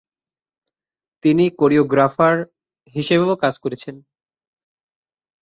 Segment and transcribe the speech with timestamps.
[1.23, 2.35] তিনি কোরিওগ্রাফার
[2.95, 3.95] হিসেবেও কাজ করেছেন।